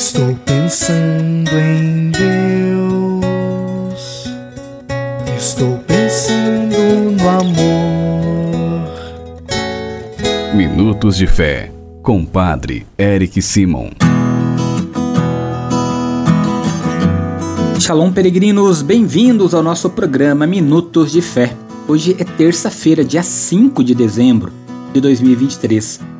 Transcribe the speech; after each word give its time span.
Estou 0.00 0.34
pensando 0.46 1.50
em 1.58 2.10
Deus. 2.10 2.24
Estou 5.36 5.76
pensando 5.86 6.74
no 7.20 7.28
amor. 7.28 8.88
Minutos 10.54 11.18
de 11.18 11.26
Fé, 11.26 11.70
com 12.02 12.24
Padre 12.24 12.86
Eric 12.98 13.42
Simon. 13.42 13.90
Shalom, 17.78 18.10
peregrinos, 18.10 18.80
bem-vindos 18.80 19.52
ao 19.52 19.62
nosso 19.62 19.90
programa 19.90 20.46
Minutos 20.46 21.12
de 21.12 21.20
Fé. 21.20 21.54
Hoje 21.86 22.16
é 22.18 22.24
terça-feira, 22.24 23.04
dia 23.04 23.22
5 23.22 23.84
de 23.84 23.94
dezembro 23.94 24.50
de 24.94 25.00
2023. 25.02 26.19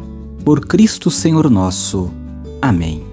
por 0.43 0.65
Cristo 0.65 1.11
Senhor 1.11 1.49
nosso. 1.49 2.11
Amém. 2.61 3.03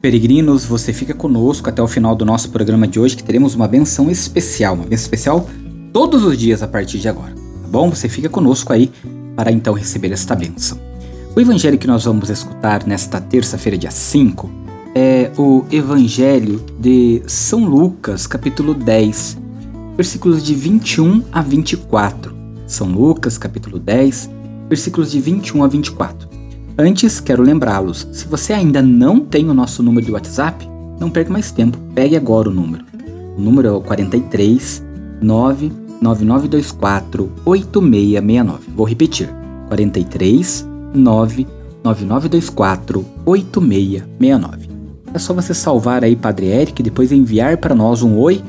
Peregrinos, 0.00 0.64
você 0.64 0.92
fica 0.92 1.14
conosco 1.14 1.68
até 1.68 1.82
o 1.82 1.86
final 1.86 2.16
do 2.16 2.24
nosso 2.24 2.50
programa 2.50 2.88
de 2.88 2.98
hoje, 2.98 3.16
que 3.16 3.22
teremos 3.22 3.54
uma 3.54 3.68
benção 3.68 4.10
especial, 4.10 4.74
uma 4.74 4.84
benção 4.84 5.04
especial 5.04 5.50
todos 5.92 6.24
os 6.24 6.36
dias 6.36 6.62
a 6.62 6.66
partir 6.66 6.98
de 6.98 7.08
agora, 7.08 7.34
tá 7.34 7.68
bom? 7.68 7.90
Você 7.90 8.08
fica 8.08 8.28
conosco 8.28 8.72
aí 8.72 8.90
para 9.36 9.52
então 9.52 9.74
receber 9.74 10.10
esta 10.10 10.34
benção. 10.34 10.78
O 11.36 11.40
evangelho 11.40 11.78
que 11.78 11.86
nós 11.86 12.04
vamos 12.04 12.30
escutar 12.30 12.86
nesta 12.86 13.20
terça-feira, 13.20 13.78
dia 13.78 13.90
5, 13.90 14.50
é 14.94 15.30
o 15.38 15.64
evangelho 15.70 16.60
de 16.78 17.22
São 17.26 17.64
Lucas, 17.64 18.26
capítulo 18.26 18.74
10, 18.74 19.38
versículos 19.96 20.42
de 20.42 20.54
21 20.54 21.22
a 21.30 21.42
24. 21.42 22.34
São 22.66 22.88
Lucas, 22.88 23.38
capítulo 23.38 23.78
10, 23.78 24.30
versículos 24.72 25.10
de 25.10 25.20
21 25.20 25.64
a 25.64 25.68
24. 25.68 26.26
Antes, 26.78 27.20
quero 27.20 27.42
lembrá-los: 27.42 28.08
se 28.10 28.26
você 28.26 28.54
ainda 28.54 28.80
não 28.80 29.20
tem 29.20 29.50
o 29.50 29.54
nosso 29.54 29.82
número 29.82 30.06
de 30.06 30.12
WhatsApp, 30.12 30.66
não 30.98 31.10
perca 31.10 31.30
mais 31.30 31.50
tempo, 31.50 31.76
pegue 31.94 32.16
agora 32.16 32.48
o 32.48 32.52
número. 32.52 32.82
O 33.36 33.40
número 33.40 33.68
é 33.68 33.70
o 33.70 33.82
43 33.82 34.82
99924 35.20 37.30
8669. 37.44 38.68
Vou 38.74 38.86
repetir: 38.86 39.28
43 39.68 40.66
99924 40.94 43.04
8669. 43.26 44.70
É 45.12 45.18
só 45.18 45.34
você 45.34 45.52
salvar 45.52 46.02
aí 46.02 46.16
Padre 46.16 46.46
Eric, 46.46 46.82
depois 46.82 47.12
enviar 47.12 47.58
para 47.58 47.74
nós 47.74 48.02
um 48.02 48.16
oi 48.16 48.40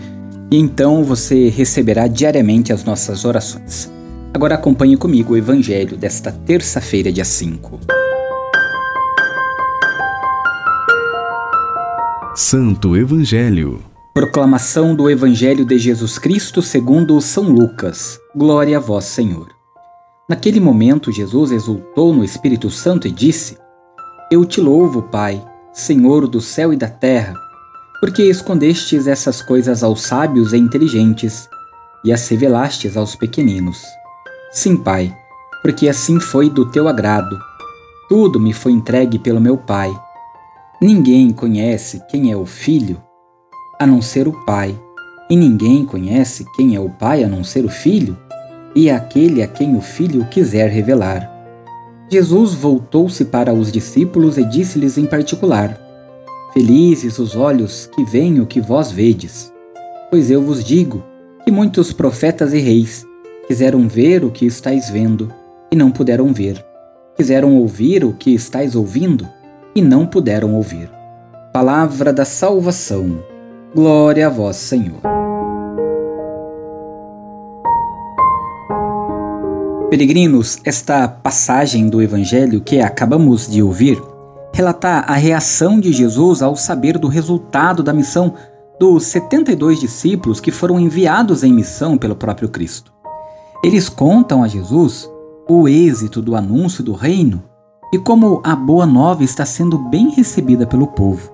e 0.50 0.58
então 0.58 1.04
você 1.04 1.50
receberá 1.50 2.08
diariamente 2.08 2.72
as 2.72 2.86
nossas 2.86 3.26
orações. 3.26 3.92
Agora 4.34 4.56
acompanhe 4.56 4.98
comigo 4.98 5.34
o 5.34 5.38
evangelho 5.38 5.96
desta 5.96 6.32
terça-feira, 6.32 7.12
dia 7.12 7.24
5. 7.24 7.80
Santo 12.36 12.98
Evangelho. 12.98 13.84
Proclamação 14.12 14.96
do 14.96 15.08
Evangelho 15.08 15.64
de 15.64 15.78
Jesus 15.78 16.18
Cristo 16.18 16.64
segundo 16.64 17.22
São 17.22 17.44
Lucas. 17.44 18.20
Glória 18.36 18.78
a 18.78 18.80
vós, 18.80 19.06
Senhor. 19.06 19.50
Naquele 20.28 20.60
momento, 20.60 21.12
Jesus 21.12 21.52
exultou 21.52 22.12
no 22.12 22.24
Espírito 22.24 22.72
Santo 22.72 23.08
e 23.08 23.12
disse: 23.12 23.56
Eu 24.32 24.46
te 24.46 24.60
louvo, 24.60 25.04
Pai, 25.04 25.46
Senhor 25.72 26.28
do 26.28 26.42
céu 26.42 26.74
e 26.74 26.76
da 26.76 26.90
terra, 26.90 27.36
porque 28.00 28.24
escondestes 28.24 29.06
essas 29.06 29.44
coisas 29.44 29.84
aos 29.84 30.02
sábios 30.02 30.54
e 30.54 30.58
inteligentes 30.58 31.48
e 32.04 32.12
as 32.12 32.28
revelastes 32.28 32.98
aos 32.98 33.16
pequeninos. 33.16 33.84
Sim, 34.54 34.78
Pai, 34.78 35.12
porque 35.64 35.90
assim 35.90 36.20
foi 36.20 36.48
do 36.48 36.70
teu 36.70 36.88
agrado. 36.88 37.40
Tudo 38.08 38.40
me 38.40 38.54
foi 38.54 38.72
entregue 38.72 39.18
pelo 39.18 39.42
meu 39.42 39.58
Pai. 39.58 39.92
Ninguém 40.80 41.32
conhece 41.32 42.04
quem 42.08 42.32
é 42.32 42.38
o 42.38 42.46
Filho 42.46 43.02
a 43.80 43.88
não 43.88 44.00
ser 44.00 44.28
o 44.28 44.46
Pai, 44.46 44.80
e 45.28 45.36
ninguém 45.36 45.84
conhece 45.84 46.46
quem 46.56 46.76
é 46.76 46.80
o 46.80 46.88
Pai 46.88 47.24
a 47.24 47.28
não 47.28 47.44
ser 47.44 47.66
o 47.66 47.70
Filho, 47.70 48.16
e 48.76 48.92
aquele 48.92 49.42
a 49.42 49.48
quem 49.48 49.76
o 49.76 49.82
Filho 49.82 50.24
quiser 50.26 50.70
revelar. 50.70 51.32
Jesus 52.08 52.54
voltou-se 52.54 53.26
para 53.26 53.52
os 53.52 53.72
discípulos 53.72 54.38
e 54.38 54.46
disse-lhes 54.46 55.00
em 55.00 55.08
particular: 55.08 55.76
Felizes 56.54 57.18
os 57.18 57.36
olhos 57.36 57.88
que 57.88 58.06
veem 58.06 58.40
o 58.40 58.46
que 58.46 58.62
vós 58.62 58.92
vedes. 58.92 59.52
Pois 60.12 60.30
eu 60.30 60.44
vos 60.44 60.64
digo 60.64 61.04
que 61.44 61.52
muitos 61.52 61.92
profetas 61.92 62.54
e 62.54 62.60
reis 62.60 63.04
Quiseram 63.48 63.90
ver 63.90 64.24
o 64.24 64.32
que 64.32 64.46
estáis 64.46 64.90
vendo 64.90 65.34
e 65.70 65.76
não 65.76 65.92
puderam 65.92 66.32
ver. 66.32 66.64
Quiseram 67.18 67.58
ouvir 67.58 68.06
o 68.06 68.14
que 68.14 68.34
estáis 68.34 68.74
ouvindo 68.74 69.28
e 69.76 69.82
não 69.82 70.06
puderam 70.06 70.56
ouvir. 70.56 70.90
Palavra 71.52 72.14
da 72.14 72.24
salvação. 72.24 73.20
Glória 73.76 74.28
a 74.28 74.30
vós, 74.30 74.56
Senhor. 74.56 75.02
Peregrinos, 79.90 80.58
esta 80.64 81.08
passagem 81.08 81.90
do 81.90 82.02
Evangelho 82.02 82.62
que 82.62 82.80
acabamos 82.80 83.46
de 83.46 83.62
ouvir 83.62 84.02
relata 84.54 85.00
a 85.00 85.16
reação 85.16 85.82
de 85.82 85.92
Jesus 85.92 86.42
ao 86.42 86.56
saber 86.56 86.98
do 86.98 87.10
resultado 87.10 87.84
da 87.84 87.92
missão 87.92 88.36
dos 88.80 89.04
72 89.08 89.82
discípulos 89.82 90.40
que 90.40 90.50
foram 90.50 90.80
enviados 90.80 91.44
em 91.44 91.52
missão 91.52 91.98
pelo 91.98 92.16
próprio 92.16 92.48
Cristo. 92.48 92.93
Eles 93.64 93.88
contam 93.88 94.44
a 94.44 94.48
Jesus 94.48 95.10
o 95.50 95.70
êxito 95.70 96.22
do 96.22 96.36
anúncio 96.36 96.84
do 96.84 96.92
reino 96.92 97.42
e 97.94 97.98
como 97.98 98.42
a 98.44 98.56
boa 98.56 98.86
nova 98.86 99.24
está 99.24 99.46
sendo 99.46 99.78
bem 99.78 100.10
recebida 100.10 100.68
pelo 100.68 100.88
povo. 100.88 101.32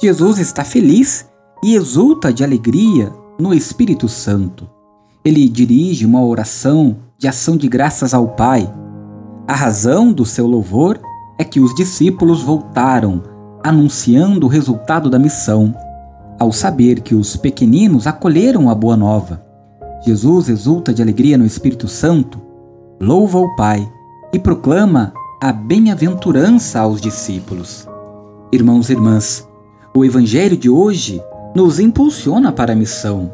Jesus 0.00 0.38
está 0.38 0.64
feliz 0.64 1.28
e 1.62 1.74
exulta 1.74 2.32
de 2.32 2.42
alegria 2.42 3.12
no 3.38 3.52
Espírito 3.52 4.08
Santo. 4.08 4.66
Ele 5.22 5.46
dirige 5.46 6.06
uma 6.06 6.24
oração 6.24 6.96
de 7.18 7.28
ação 7.28 7.54
de 7.54 7.68
graças 7.68 8.14
ao 8.14 8.28
Pai. 8.28 8.72
A 9.46 9.54
razão 9.54 10.10
do 10.10 10.24
seu 10.24 10.46
louvor 10.46 10.98
é 11.38 11.44
que 11.44 11.60
os 11.60 11.74
discípulos 11.74 12.42
voltaram, 12.42 13.22
anunciando 13.62 14.46
o 14.46 14.48
resultado 14.48 15.10
da 15.10 15.18
missão, 15.18 15.74
ao 16.38 16.50
saber 16.50 17.00
que 17.00 17.14
os 17.14 17.36
pequeninos 17.36 18.06
acolheram 18.06 18.70
a 18.70 18.74
boa 18.74 18.96
nova. 18.96 19.47
Jesus 20.04 20.48
exulta 20.48 20.92
de 20.92 21.02
alegria 21.02 21.36
no 21.36 21.44
Espírito 21.44 21.88
Santo, 21.88 22.40
louva 23.00 23.38
o 23.38 23.54
Pai 23.56 23.86
e 24.32 24.38
proclama 24.38 25.12
a 25.40 25.52
bem-aventurança 25.52 26.80
aos 26.80 27.00
discípulos. 27.00 27.86
Irmãos 28.52 28.88
e 28.88 28.92
irmãs, 28.92 29.46
o 29.94 30.04
Evangelho 30.04 30.56
de 30.56 30.70
hoje 30.70 31.22
nos 31.54 31.80
impulsiona 31.80 32.52
para 32.52 32.72
a 32.72 32.76
missão. 32.76 33.32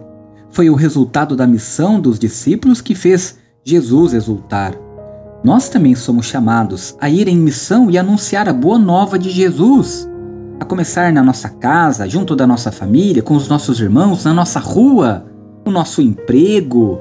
Foi 0.51 0.71
o 0.71 0.75
resultado 0.75 1.37
da 1.37 1.47
missão 1.47 2.01
dos 2.01 2.19
discípulos 2.19 2.81
que 2.81 2.95
fez 2.95 3.39
Jesus 3.63 4.15
exultar. 4.15 4.75
Nós 5.43 5.69
também 5.69 5.95
somos 5.95 6.27
chamados 6.27 6.97
a 7.01 7.11
ir 7.11 7.29
em 7.29 7.37
missão 7.37 7.91
e 7.91 7.99
anunciar 7.99 8.49
a 8.49 8.53
boa 8.53 8.79
nova 8.79 9.19
de 9.19 9.31
Jesus. 9.31 10.09
A 10.59 10.65
começar 10.65 11.13
na 11.13 11.23
nossa 11.23 11.49
casa, 11.49 12.09
junto 12.09 12.35
da 12.35 12.47
nossa 12.47 12.73
família, 12.73 13.23
com 13.23 13.35
os 13.35 13.49
nossos 13.49 13.79
irmãos, 13.81 14.25
na 14.25 14.33
nossa 14.33 14.59
rua, 14.59 15.27
no 15.65 15.73
nosso 15.73 16.03
emprego, 16.03 17.01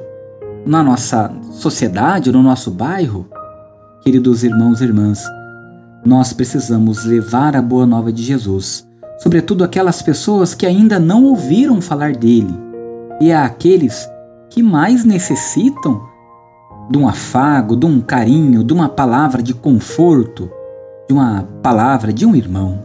na 0.65 0.81
nossa 0.81 1.31
sociedade, 1.51 2.31
no 2.31 2.41
nosso 2.41 2.71
bairro? 2.71 3.27
Queridos 4.01 4.43
irmãos 4.43 4.81
e 4.81 4.85
irmãs, 4.85 5.23
nós 6.05 6.33
precisamos 6.33 7.05
levar 7.05 7.55
a 7.55 7.61
boa 7.61 7.85
nova 7.85 8.11
de 8.11 8.23
Jesus, 8.23 8.87
sobretudo 9.19 9.63
aquelas 9.63 10.01
pessoas 10.01 10.53
que 10.53 10.65
ainda 10.65 10.99
não 10.99 11.23
ouviram 11.25 11.81
falar 11.81 12.15
dele, 12.15 12.53
e 13.21 13.31
a 13.31 13.45
aqueles 13.45 14.09
que 14.49 14.61
mais 14.61 15.05
necessitam 15.05 16.01
de 16.89 16.97
um 16.97 17.07
afago, 17.07 17.75
de 17.75 17.85
um 17.85 18.01
carinho, 18.01 18.63
de 18.63 18.73
uma 18.73 18.89
palavra 18.89 19.41
de 19.41 19.53
conforto, 19.53 20.49
de 21.07 21.13
uma 21.13 21.43
palavra 21.61 22.11
de 22.11 22.25
um 22.25 22.35
irmão. 22.35 22.83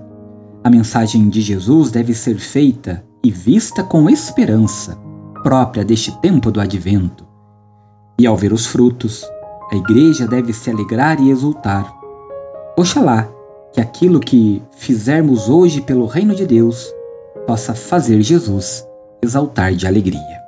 A 0.63 0.71
mensagem 0.71 1.29
de 1.29 1.41
Jesus 1.41 1.91
deve 1.91 2.15
ser 2.15 2.37
feita 2.39 3.05
e 3.25 3.31
vista 3.31 3.83
com 3.83 4.09
esperança, 4.09 4.97
própria 5.43 5.85
deste 5.85 6.13
tempo 6.21 6.51
do 6.51 6.61
advento. 6.61 7.27
E 8.19 8.27
ao 8.27 8.37
ver 8.37 8.53
os 8.53 8.67
frutos, 8.67 9.25
a 9.71 9.77
igreja 9.77 10.27
deve 10.27 10.53
se 10.53 10.71
alegrar 10.71 11.21
e 11.21 11.31
exultar. 11.31 11.95
Oxalá 12.77 13.29
que 13.73 13.81
aquilo 13.81 14.19
que 14.19 14.63
fizermos 14.77 15.49
hoje 15.49 15.81
pelo 15.81 16.07
reino 16.07 16.35
de 16.35 16.47
Deus 16.47 16.93
possa 17.47 17.75
fazer 17.75 18.21
Jesus 18.23 18.87
exaltar 19.23 19.75
de 19.75 19.87
alegria. 19.87 20.39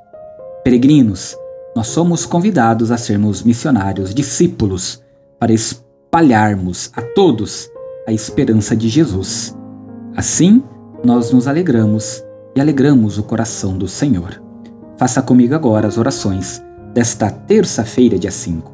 Peregrinos, 0.65 1.37
nós 1.75 1.89
somos 1.89 2.27
convidados 2.27 2.91
a 2.91 2.97
sermos 2.97 3.43
missionários, 3.43 4.15
discípulos, 4.15 5.03
para 5.39 5.53
espalharmos 5.53 6.91
a 6.95 7.03
todos 7.03 7.71
a 8.07 8.13
esperança 8.13 8.77
de 8.77 8.89
Jesus. 8.89 9.57
Assim, 10.17 10.63
nós 11.05 11.31
nos 11.33 11.47
alegramos 11.47 12.23
e 12.55 12.61
alegramos 12.61 13.19
o 13.19 13.23
coração 13.23 13.79
do 13.79 13.89
Senhor. 13.89 14.50
Faça 15.01 15.23
comigo 15.23 15.55
agora 15.55 15.89
as 15.89 15.97
orações 15.97 16.63
desta 16.93 17.31
terça-feira, 17.31 18.19
dia 18.19 18.31
5. 18.31 18.71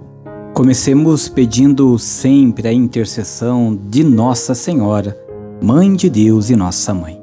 Comecemos 0.53 1.29
pedindo 1.29 1.97
sempre 2.01 2.67
a 2.67 2.73
intercessão 2.73 3.79
de 3.89 4.03
Nossa 4.03 4.53
Senhora, 4.53 5.17
Mãe 5.63 5.95
de 5.95 6.11
Deus 6.11 6.51
e 6.51 6.57
Nossa 6.57 6.93
Mãe. 6.93 7.23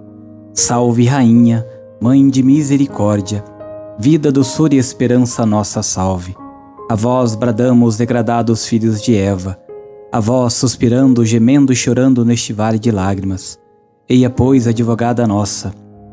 Salve, 0.54 1.04
Rainha, 1.04 1.68
Mãe 2.00 2.30
de 2.30 2.42
Misericórdia, 2.42 3.44
vida, 4.00 4.32
doçura 4.32 4.74
e 4.74 4.78
esperança 4.78 5.46
nossa 5.46 5.84
salve. 5.84 6.34
A 6.90 6.96
vós 6.96 7.36
bradamos, 7.36 7.98
degradados 7.98 8.66
filhos 8.66 9.02
de 9.02 9.18
Eva, 9.18 9.60
a 10.14 10.22
vós 10.22 10.54
suspirando, 10.54 11.26
gemendo 11.26 11.74
e 11.74 11.76
chorando 11.76 12.24
neste 12.24 12.54
vale 12.54 12.80
de 12.80 12.90
lágrimas. 12.90 13.60
Eia, 14.08 14.30
pois, 14.30 14.66
advogada 14.66 15.28
nossa, 15.28 15.74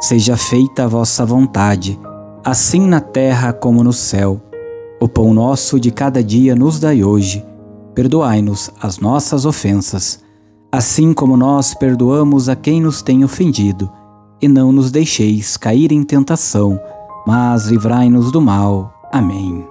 seja 0.00 0.36
feita 0.36 0.84
a 0.84 0.88
vossa 0.88 1.24
vontade, 1.24 1.98
assim 2.44 2.86
na 2.86 3.00
terra 3.00 3.52
como 3.52 3.82
no 3.84 3.92
céu. 3.92 4.40
O 5.00 5.08
pão 5.08 5.32
nosso 5.32 5.78
de 5.78 5.90
cada 5.90 6.22
dia 6.22 6.54
nos 6.54 6.80
dai 6.80 7.04
hoje 7.04 7.44
perdoai-nos 7.98 8.70
as 8.80 9.00
nossas 9.00 9.44
ofensas, 9.44 10.20
assim 10.70 11.12
como 11.12 11.36
nós 11.36 11.74
perdoamos 11.74 12.48
a 12.48 12.54
quem 12.54 12.80
nos 12.80 13.02
tem 13.02 13.24
ofendido, 13.24 13.90
e 14.40 14.46
não 14.46 14.70
nos 14.70 14.92
deixeis 14.92 15.56
cair 15.56 15.90
em 15.90 16.04
tentação, 16.04 16.78
mas 17.26 17.66
livrai-nos 17.66 18.30
do 18.30 18.40
mal. 18.40 18.94
Amém. 19.10 19.66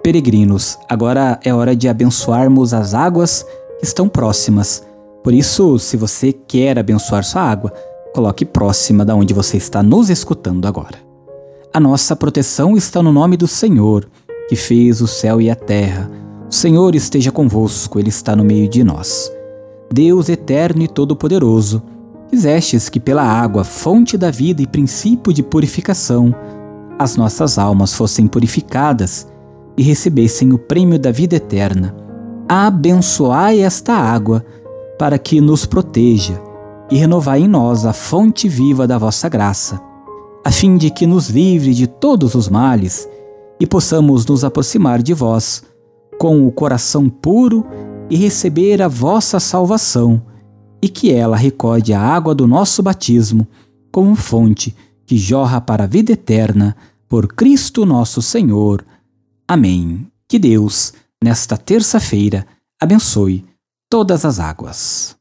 Peregrinos, 0.00 0.78
agora 0.88 1.40
é 1.42 1.52
hora 1.52 1.74
de 1.74 1.88
abençoarmos 1.88 2.72
as 2.72 2.94
águas 2.94 3.44
que 3.80 3.84
estão 3.84 4.08
próximas. 4.08 4.86
Por 5.24 5.34
isso, 5.34 5.76
se 5.80 5.96
você 5.96 6.32
quer 6.32 6.78
abençoar 6.78 7.24
sua 7.24 7.42
água, 7.42 7.72
coloque 8.14 8.44
próxima 8.44 9.04
da 9.04 9.14
onde 9.14 9.34
você 9.34 9.56
está 9.56 9.82
nos 9.82 10.08
escutando 10.08 10.66
agora. 10.66 10.98
A 11.72 11.80
nossa 11.80 12.14
proteção 12.14 12.76
está 12.76 13.02
no 13.02 13.12
nome 13.12 13.36
do 13.36 13.48
Senhor, 13.48 14.08
que 14.48 14.54
fez 14.54 15.00
o 15.00 15.06
céu 15.06 15.40
e 15.40 15.50
a 15.50 15.56
terra 15.56 16.10
o 16.48 16.54
Senhor 16.54 16.94
esteja 16.94 17.32
convosco, 17.32 17.98
Ele 17.98 18.10
está 18.10 18.36
no 18.36 18.44
meio 18.44 18.68
de 18.68 18.84
nós. 18.84 19.28
Deus 19.92 20.28
eterno 20.28 20.84
e 20.84 20.88
todo-poderoso, 20.88 21.82
quisestes 22.28 22.88
que 22.88 23.00
pela 23.00 23.24
água, 23.24 23.64
fonte 23.64 24.16
da 24.16 24.30
vida 24.30 24.62
e 24.62 24.66
princípio 24.66 25.32
de 25.32 25.42
purificação, 25.42 26.32
as 26.96 27.16
nossas 27.16 27.58
almas 27.58 27.94
fossem 27.94 28.28
purificadas 28.28 29.26
e 29.76 29.82
recebessem 29.82 30.52
o 30.52 30.58
prêmio 30.58 30.96
da 30.96 31.10
vida 31.10 31.34
eterna. 31.34 31.92
Abençoai 32.48 33.58
esta 33.58 33.92
água, 33.92 34.44
para 34.96 35.18
que 35.18 35.40
nos 35.40 35.66
proteja, 35.66 36.40
e 36.90 36.96
renovai 36.96 37.42
em 37.42 37.48
nós 37.48 37.84
a 37.84 37.92
fonte 37.92 38.48
viva 38.48 38.86
da 38.86 38.98
vossa 38.98 39.28
graça, 39.28 39.80
a 40.44 40.50
fim 40.50 40.76
de 40.76 40.90
que 40.90 41.06
nos 41.06 41.28
livre 41.28 41.74
de 41.74 41.86
todos 41.86 42.34
os 42.34 42.48
males 42.48 43.08
e 43.58 43.66
possamos 43.66 44.26
nos 44.26 44.44
aproximar 44.44 45.02
de 45.02 45.14
vós 45.14 45.62
com 46.18 46.46
o 46.46 46.52
coração 46.52 47.08
puro 47.08 47.66
e 48.10 48.16
receber 48.16 48.82
a 48.82 48.88
vossa 48.88 49.40
salvação, 49.40 50.22
e 50.82 50.88
que 50.88 51.10
ela 51.12 51.36
recorde 51.36 51.94
a 51.94 52.00
água 52.00 52.34
do 52.34 52.46
nosso 52.46 52.82
batismo 52.82 53.46
como 53.90 54.14
fonte 54.14 54.74
que 55.06 55.16
jorra 55.16 55.60
para 55.60 55.84
a 55.84 55.86
vida 55.86 56.12
eterna, 56.12 56.76
por 57.08 57.28
Cristo 57.28 57.86
nosso 57.86 58.20
Senhor. 58.20 58.84
Amém. 59.46 60.06
Que 60.28 60.38
Deus, 60.38 60.92
nesta 61.22 61.56
terça-feira, 61.56 62.46
abençoe 62.80 63.44
todas 63.88 64.24
as 64.24 64.40
águas. 64.40 65.16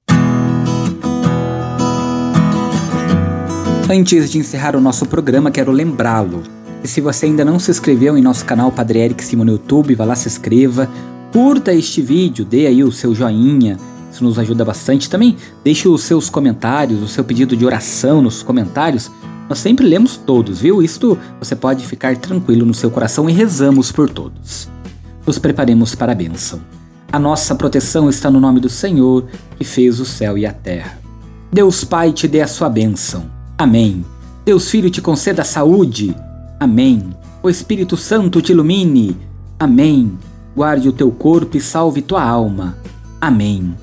Antes 3.89 4.31
de 4.31 4.39
encerrar 4.39 4.75
o 4.75 4.81
nosso 4.81 5.05
programa, 5.05 5.51
quero 5.51 5.71
lembrá-lo 5.71 6.41
e 6.83 6.87
se 6.87 6.99
você 6.99 7.27
ainda 7.27 7.45
não 7.45 7.59
se 7.59 7.71
inscreveu 7.71 8.17
em 8.17 8.21
nosso 8.21 8.43
canal 8.43 8.71
Padre 8.71 8.99
Eric 8.99 9.23
Simon 9.23 9.45
no 9.45 9.51
YouTube, 9.53 9.95
vá 9.95 10.03
lá 10.03 10.15
se 10.15 10.27
inscreva, 10.27 10.89
curta 11.31 11.73
este 11.73 12.01
vídeo, 12.01 12.43
dê 12.43 12.67
aí 12.67 12.83
o 12.83 12.91
seu 12.91 13.15
joinha, 13.15 13.77
isso 14.11 14.23
nos 14.23 14.37
ajuda 14.37 14.65
bastante. 14.65 15.09
Também 15.09 15.37
deixe 15.63 15.87
os 15.87 16.03
seus 16.03 16.29
comentários, 16.29 17.01
o 17.01 17.07
seu 17.07 17.23
pedido 17.23 17.55
de 17.55 17.65
oração 17.65 18.21
nos 18.21 18.43
comentários. 18.43 19.09
Nós 19.47 19.59
sempre 19.59 19.87
lemos 19.87 20.17
todos, 20.17 20.59
viu? 20.59 20.81
Isto 20.81 21.17
você 21.39 21.55
pode 21.55 21.85
ficar 21.85 22.17
tranquilo 22.17 22.65
no 22.65 22.73
seu 22.73 22.91
coração 22.91 23.29
e 23.29 23.33
rezamos 23.33 23.91
por 23.91 24.09
todos. 24.09 24.69
Nos 25.25 25.39
preparemos 25.39 25.95
para 25.95 26.11
a 26.11 26.15
bênção. 26.15 26.59
A 27.11 27.17
nossa 27.17 27.55
proteção 27.55 28.09
está 28.09 28.29
no 28.29 28.41
nome 28.41 28.59
do 28.59 28.69
Senhor, 28.69 29.25
que 29.57 29.63
fez 29.63 30.01
o 30.01 30.05
céu 30.05 30.37
e 30.37 30.45
a 30.45 30.51
terra. 30.51 30.99
Deus 31.51 31.83
Pai 31.83 32.11
te 32.11 32.27
dê 32.27 32.41
a 32.41 32.47
sua 32.47 32.67
bênção. 32.69 33.42
Amém. 33.57 34.05
Deus 34.45 34.69
Filho 34.69 34.89
te 34.89 35.01
conceda 35.01 35.43
saúde 35.43 36.15
Amém. 36.63 37.09
O 37.41 37.49
Espírito 37.49 37.97
Santo 37.97 38.41
te 38.41 38.53
ilumine. 38.53 39.17
Amém. 39.59 40.17
Guarde 40.55 40.87
o 40.87 40.93
teu 40.93 41.11
corpo 41.11 41.57
e 41.57 41.59
salve 41.59 42.01
tua 42.01 42.23
alma. 42.23 42.77
Amém. 43.19 43.75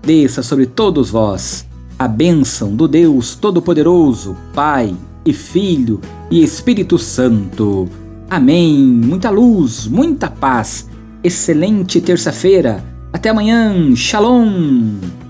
Desça 0.00 0.42
sobre 0.42 0.64
todos 0.64 1.10
vós 1.10 1.68
a 1.98 2.08
bênção 2.08 2.74
do 2.74 2.88
Deus 2.88 3.34
Todo-Poderoso, 3.36 4.34
Pai 4.54 4.96
e 5.26 5.32
Filho 5.34 6.00
e 6.30 6.42
Espírito 6.42 6.98
Santo. 6.98 7.86
Amém. 8.30 8.78
Muita 8.78 9.28
luz, 9.28 9.86
muita 9.86 10.30
paz. 10.30 10.88
Excelente 11.22 12.00
terça-feira. 12.00 12.82
Até 13.12 13.28
amanhã. 13.28 13.94
Shalom. 13.94 15.21